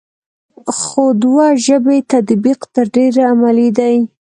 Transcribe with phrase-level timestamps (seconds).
[0.81, 4.05] خو دوه ژبې تطبیق تر ډېره عملي دی ا